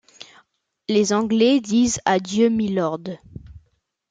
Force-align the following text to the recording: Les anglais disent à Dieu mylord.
Les 0.89 1.13
anglais 1.13 1.59
disent 1.61 1.99
à 2.05 2.17
Dieu 2.17 2.49
mylord. 2.49 3.03